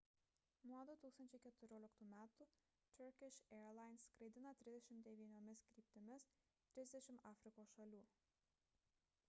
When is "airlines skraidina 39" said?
3.59-5.65